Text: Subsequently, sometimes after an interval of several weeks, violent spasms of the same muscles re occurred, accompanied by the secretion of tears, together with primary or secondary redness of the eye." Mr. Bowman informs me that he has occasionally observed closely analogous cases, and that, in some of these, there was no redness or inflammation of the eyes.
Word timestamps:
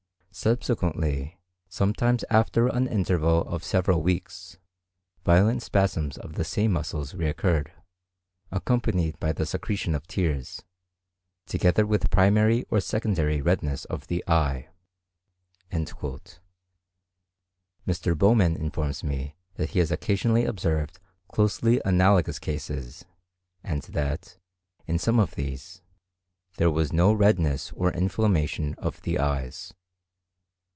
Subsequently, 0.33 1.37
sometimes 1.67 2.23
after 2.29 2.67
an 2.67 2.87
interval 2.87 3.41
of 3.49 3.65
several 3.65 4.01
weeks, 4.01 4.57
violent 5.25 5.61
spasms 5.61 6.17
of 6.17 6.35
the 6.35 6.45
same 6.45 6.71
muscles 6.71 7.13
re 7.13 7.27
occurred, 7.27 7.73
accompanied 8.49 9.19
by 9.19 9.33
the 9.33 9.45
secretion 9.45 9.93
of 9.93 10.07
tears, 10.07 10.63
together 11.45 11.85
with 11.85 12.09
primary 12.09 12.63
or 12.69 12.79
secondary 12.79 13.41
redness 13.41 13.83
of 13.85 14.07
the 14.07 14.23
eye." 14.25 14.69
Mr. 15.69 16.39
Bowman 18.17 18.55
informs 18.55 19.03
me 19.03 19.35
that 19.55 19.71
he 19.71 19.79
has 19.79 19.91
occasionally 19.91 20.45
observed 20.45 20.97
closely 21.27 21.81
analogous 21.83 22.39
cases, 22.39 23.03
and 23.65 23.81
that, 23.81 24.37
in 24.87 24.97
some 24.97 25.19
of 25.19 25.35
these, 25.35 25.81
there 26.55 26.71
was 26.71 26.93
no 26.93 27.11
redness 27.11 27.73
or 27.73 27.91
inflammation 27.91 28.75
of 28.77 29.01
the 29.01 29.19
eyes. 29.19 29.73